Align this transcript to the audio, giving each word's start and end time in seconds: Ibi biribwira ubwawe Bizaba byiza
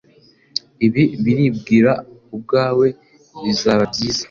Ibi 0.85 1.03
biribwira 1.23 1.91
ubwawe 2.35 2.87
Bizaba 3.43 3.83
byiza 3.91 4.19